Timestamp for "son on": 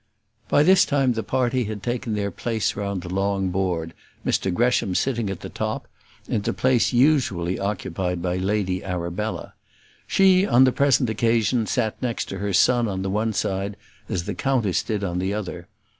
12.51-13.03